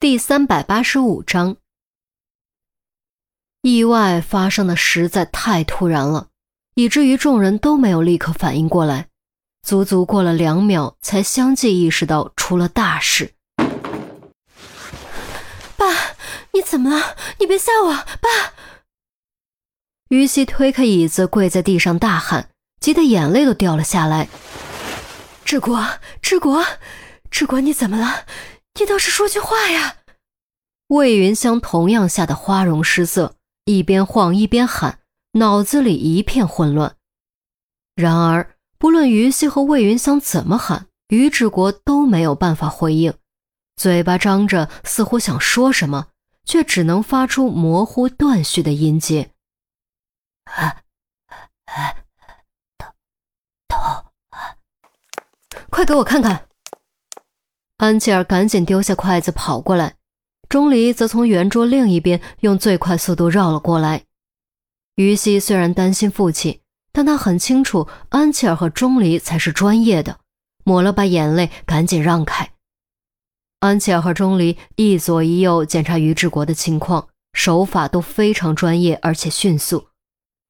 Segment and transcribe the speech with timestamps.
[0.00, 1.58] 第三百八十五章，
[3.60, 6.28] 意外发生的实在太突然了，
[6.72, 9.08] 以至于众人都没有立刻反应过来，
[9.60, 13.34] 足足过了两秒，才相继意识到出了大事。
[15.76, 15.84] 爸，
[16.52, 17.16] 你怎么了？
[17.38, 18.54] 你别吓我，爸！
[20.08, 22.48] 于西推开椅子，跪在地上大喊，
[22.80, 24.30] 急得眼泪都掉了下来。
[25.44, 25.86] 志国，
[26.22, 26.64] 志国，
[27.30, 28.24] 志国，你怎么了？
[28.78, 29.96] 你倒是说句话呀！
[30.88, 35.00] 魏云香同样吓得花容失色，一边晃一边喊，
[35.32, 36.96] 脑子里一片混乱。
[37.94, 43.14] 然而，不论于西和魏云香怎么喊，于志国都没有办法回应，
[43.76, 46.08] 嘴巴张着，似乎想说什么，
[46.44, 49.30] 却只能发出模糊断续的音节。
[50.44, 50.82] 啊
[51.66, 51.94] 啊，
[52.78, 52.86] 头
[53.68, 54.04] 头，
[55.70, 56.48] 快给我看看！
[57.80, 59.94] 安琪儿赶紧丢下筷子跑过来，
[60.50, 64.02] 钟离则从圆桌另一边用最快速度绕了过来。
[64.96, 66.60] 于西虽然担心父亲，
[66.92, 70.18] 但他很清楚安琪儿和钟离才是专业的，
[70.62, 72.50] 抹了把眼泪，赶紧让开。
[73.60, 79.86] 安琪儿和钟离一左一右检查于志国的情况，手法都非常专业而且迅速。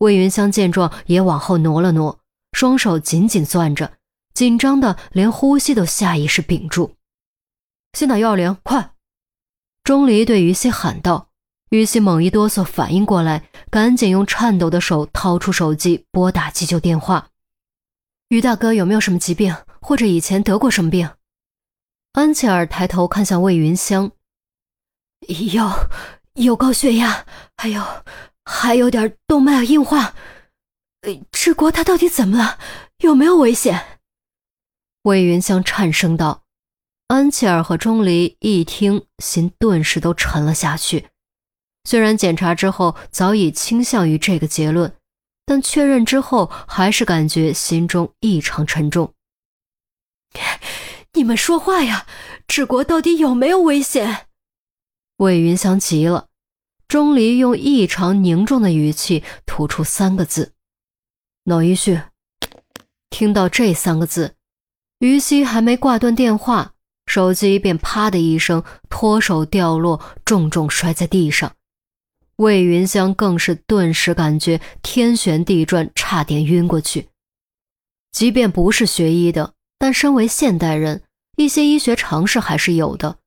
[0.00, 2.18] 魏云香见状也往后挪了挪，
[2.52, 3.92] 双手紧紧攥着，
[4.34, 6.96] 紧张的连呼吸都下意识屏住。
[7.94, 8.90] 先打幺二零，快！
[9.84, 11.30] 钟离对于西喊道。
[11.70, 17.28] 于西猛一哆嗦，反应过来，赶紧用颤抖的手掏出手机，拨打急救电话。
[18.28, 21.08] 于大哥有没有什么疾病，或者以前得过什么病？
[22.12, 24.10] 安琪儿抬头看向魏云香，
[25.52, 25.70] 有，
[26.34, 27.24] 有高血压，
[27.56, 27.82] 还有，
[28.44, 30.14] 还有点动脉硬化。
[31.30, 32.58] 志国他到底怎么了？
[32.98, 34.00] 有没有危险？
[35.02, 36.43] 魏云香颤声道。
[37.08, 41.08] 安琪儿和钟离一听，心顿时都沉了下去。
[41.84, 44.96] 虽然检查之后早已倾向于这个结论，
[45.44, 49.12] 但确认之后还是感觉心中异常沉重。
[51.12, 52.06] 你们说话呀！
[52.48, 54.26] 治国到底有没有危险？
[55.18, 56.28] 魏云香急了。
[56.88, 60.52] 钟离用异常凝重的语气吐出三个字
[61.44, 62.10] ：“脑溢血。”
[63.10, 64.34] 听到这三个字，
[64.98, 66.73] 于西还没挂断电话。
[67.06, 71.54] 手机便啪的一声脱手掉落，重重摔在地上。
[72.36, 77.08] 魏云香更是顿时感觉天旋地转，差点晕过去。
[78.10, 81.02] 即便不是学医的，但身为现代人，
[81.36, 83.18] 一些医学常识还是有的。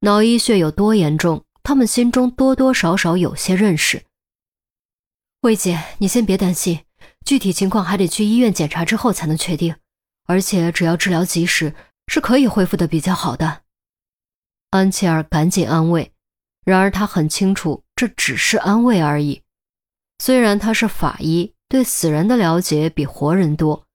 [0.00, 4.02] 脑溢血有多严重，他们心中多多少少有些认识。
[5.42, 6.80] 魏姐，你先别担心，
[7.24, 9.76] 具体情况还得去医院检查之后才能确定。
[10.26, 11.74] 而且只要治疗及时。
[12.10, 13.62] 是可以恢复的比较好的，
[14.70, 16.12] 安琪儿赶紧安慰。
[16.64, 19.42] 然而他很清楚，这只是安慰而已。
[20.18, 23.86] 虽然他是法医，对死人的了解比活人多，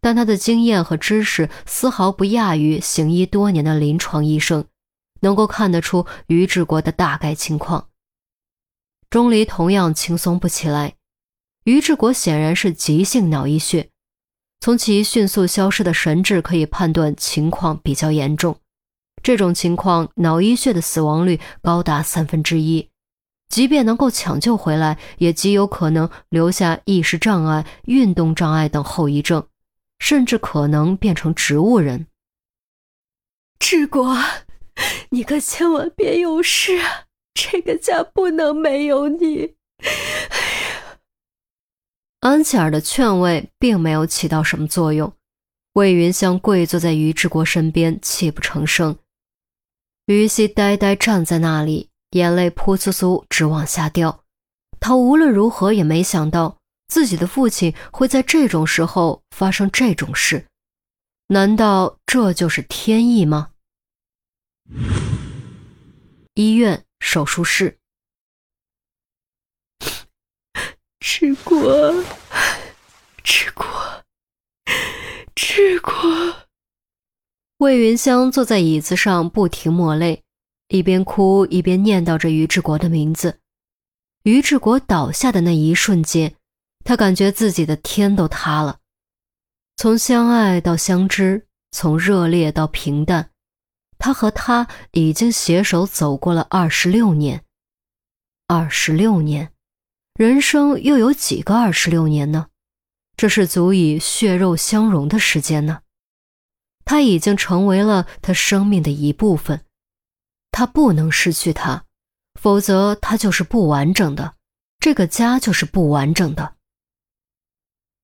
[0.00, 4.64] 但他的经验和知识丝毫不亚于行医多年的临床医生，
[5.22, 7.88] 能够看得出于志国的大概情况。
[9.10, 10.94] 钟离同样轻松不起来，
[11.64, 13.90] 于志国显然是急性脑溢血。
[14.64, 18.56] 从其迅速消失的神志可以判断情况比较严重。
[19.22, 22.88] 这种情况，脑溢血的死亡率高达三分之一，
[23.50, 29.46] 即便能够抢救回来，也极有可能留下意识障碍、运动障碍等后遗症，
[29.98, 32.06] 甚至可能变成植物人。
[33.58, 34.16] 志国，
[35.10, 36.80] 你可千万别有事！
[37.34, 39.56] 这个家不能没有你。
[42.24, 45.12] 安琪儿的劝慰并没有起到什么作用，
[45.74, 48.96] 魏云香跪坐在于志国身边，泣不成声。
[50.06, 54.24] 于西呆呆站在那里，眼泪扑簌簌直往下掉。
[54.80, 56.56] 他无论如何也没想到，
[56.88, 60.46] 自己的父亲会在这种时候发生这种事。
[61.26, 63.50] 难道这就是天意吗？
[66.32, 67.76] 医院手术室。
[71.06, 72.02] 治国，
[73.22, 73.66] 治国，
[75.34, 75.92] 治国。
[77.58, 80.22] 魏云香坐在椅子上，不停抹泪，
[80.68, 83.38] 一边哭一边念叨着于志国的名字。
[84.22, 86.36] 于志国倒下的那一瞬间，
[86.84, 88.78] 他感觉自己的天都塌了。
[89.76, 93.30] 从相爱到相知，从热烈到平淡，
[93.98, 97.44] 他和他已经携手走过了二十六年，
[98.46, 99.50] 二十六年。
[100.16, 102.46] 人生又有几个二十六年呢？
[103.16, 105.80] 这是足以血肉相融的时间呢。
[106.84, 109.64] 他已经成为了他生命的一部分，
[110.52, 111.84] 他不能失去他，
[112.40, 114.34] 否则他就是不完整的，
[114.78, 116.54] 这个家就是不完整的。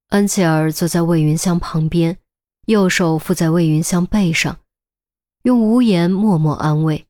[0.08, 2.18] 安琪儿坐在魏云香旁边，
[2.66, 4.58] 右手附在魏云香背上，
[5.44, 7.06] 用无言默默安慰。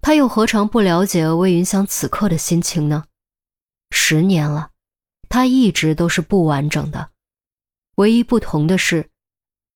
[0.00, 3.06] 他又何尝不了解魏云香此刻的心情呢？
[3.92, 4.70] 十年了，
[5.28, 7.10] 他一直都是不完整的，
[7.96, 9.10] 唯一不同的是，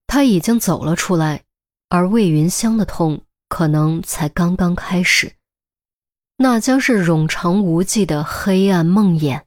[0.07, 1.43] 他已经走了出来，
[1.87, 5.35] 而魏云香的痛可能才刚刚开始，
[6.37, 9.43] 那将是冗长无际的黑暗梦魇。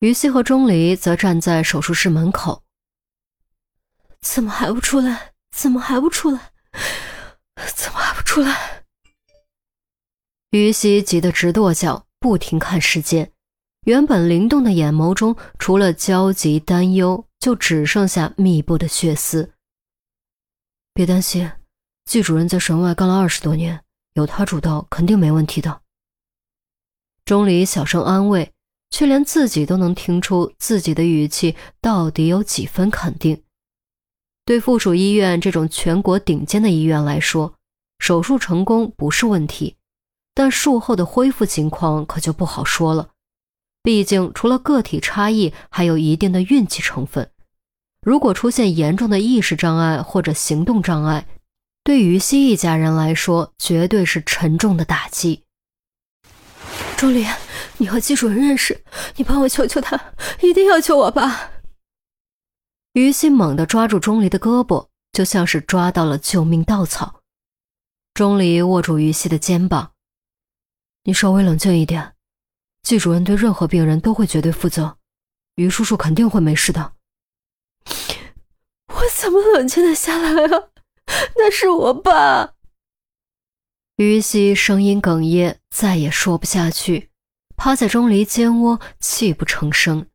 [0.00, 2.64] 于西和钟离则站在手术室门口。
[4.20, 5.34] 怎么还不出来？
[5.50, 6.52] 怎么还不出来？
[7.74, 8.84] 怎么还不出来？
[10.50, 13.30] 于西急得直跺脚，不停看时间。
[13.84, 19.52] 原本灵动的眼眸中，除了焦急担忧，就只剩下密布的血丝。
[20.92, 21.48] 别担心，
[22.04, 23.80] 季主任在神外干了二十多年，
[24.14, 25.82] 有他主刀，肯定没问题的。
[27.24, 28.52] 钟离小声安慰。
[28.90, 33.42] 却连自己都能听出自己的语气到底有几分肯定。
[34.44, 37.54] 对附属医院这种全国顶尖的医院来说，
[37.98, 39.75] 手术成功不是问题，
[40.36, 43.08] 但术后的恢复情况可就不好说了。
[43.82, 47.30] 毕竟除了个体差异，还有一定的运气成分。
[48.02, 51.26] 如果出现严重的意识障碍或者行动障碍，
[51.82, 55.42] 对于西一家人来说，绝对是沉重的打击。
[56.98, 57.26] 钟离。
[57.78, 58.82] 你和季主任认识，
[59.16, 60.00] 你帮我求求他，
[60.40, 61.50] 一定要救我吧！
[62.94, 67.20] 于西猛地抓住钟离的胳膊，就像是抓到了救命稻草。
[68.14, 69.92] 钟离握住于西的肩膀
[71.06, 72.14] ：“你稍微冷静一点，
[72.82, 74.98] 季主任对任何病人都会绝对负责，
[75.54, 76.94] 于叔叔肯定会没事的。”
[78.92, 80.70] 我怎么冷静得下来啊？
[81.36, 82.54] 那是我爸！
[83.94, 87.10] 于西声音哽咽，再也说不下去。
[87.56, 90.08] 趴在钟离肩窝，泣不成声。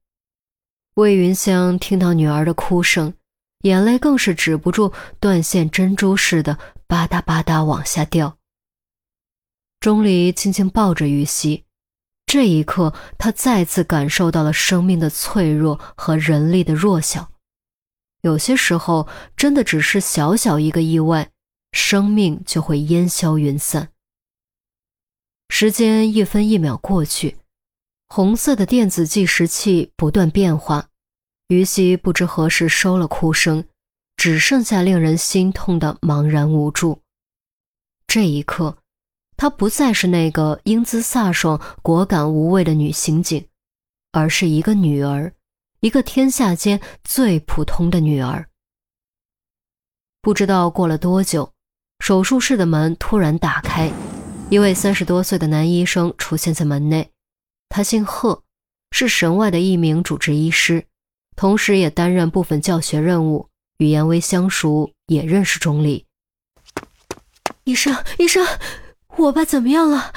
[0.95, 3.13] 魏云香听到女儿的哭声，
[3.61, 4.91] 眼泪更是止不住，
[5.21, 8.37] 断线珍珠似的吧嗒吧嗒往下掉。
[9.81, 11.65] 钟离轻轻抱着玉溪，
[12.27, 17.31] 这一刻，他再次感受到了生命的脆弱和人力的弱小。
[18.21, 21.31] 有些时候，真的只是小小一个意外，
[21.71, 23.89] 生命就会烟消云散。
[25.49, 27.37] 时间一分一秒过去，
[28.07, 30.89] 红色的电子计时器不断变化。
[31.47, 33.65] 于西不知何时收了哭声，
[34.15, 37.01] 只剩下令人心痛的茫然无助。
[38.05, 38.77] 这一刻，
[39.41, 43.43] 她不再是那个英姿飒爽、果敢无畏的女刑警，
[44.11, 45.33] 而是一个女儿，
[45.79, 48.47] 一个天下间最普通的女儿。
[50.21, 51.51] 不知道过了多久，
[52.01, 53.91] 手术室的门突然打开。
[54.51, 57.09] 一位三十多岁的男医生出现在门内，
[57.67, 58.43] 他姓贺，
[58.91, 60.85] 是神外的一名主治医师，
[61.35, 63.49] 同时也担任部分教学任务，
[63.79, 66.05] 与严威相熟，也认识钟离。
[67.63, 68.45] 医生，医生，
[69.17, 70.13] 我爸怎么样了？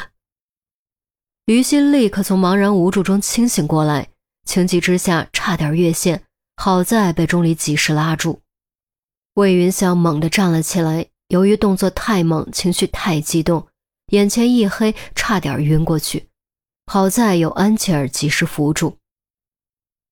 [1.46, 4.08] 于心立刻从茫然无助中清醒过来，
[4.46, 6.24] 情急之下差点越线，
[6.56, 8.40] 好在被钟离及时拉住。
[9.34, 13.66] 魏云香猛地站了起来，由于动作太猛，情绪太激动。
[14.08, 16.28] 眼前一黑，差点晕过去，
[16.86, 18.98] 好在有安琪儿及时扶住。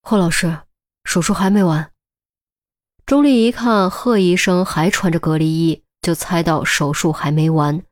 [0.03, 0.59] 贺老师，
[1.05, 1.91] 手术还没完。
[3.07, 7.83] 钟丽一看贺医生还穿着隔离衣，就猜到手术还没完。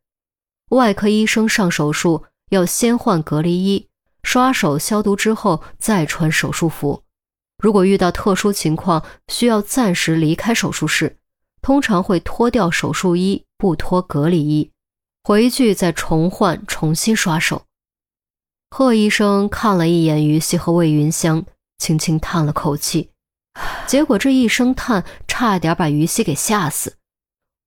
[0.70, 3.88] 外科医生上手术要先换隔离衣，
[4.22, 7.02] 刷手消毒之后再穿手术服。
[7.58, 11.16] 如果遇到特殊情况，需要暂时离开手术室，
[11.60, 14.70] 通常会脱掉手术衣，不脱隔离衣。
[15.24, 17.66] 回去再重换，重新刷手。
[18.70, 21.44] 贺医生看了一眼于西和魏云香，
[21.78, 23.10] 轻轻叹了口气。
[23.88, 26.94] 结果这一声叹，差点把于西给吓死。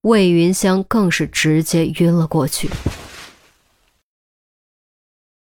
[0.04, 2.70] 魏云香更是直接晕了过去。